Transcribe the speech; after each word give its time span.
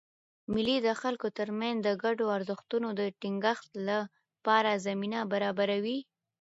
مېلې 0.53 0.77
د 0.81 0.89
خلکو 1.01 1.27
ترمنځ 1.37 1.77
د 1.83 1.89
ګډو 2.03 2.25
ارزښتونو 2.37 2.87
د 2.99 3.01
ټینګښت 3.19 3.69
له 3.87 3.97
پاره 4.45 4.73
زمینه 4.85 5.19
برابروي. 5.31 5.99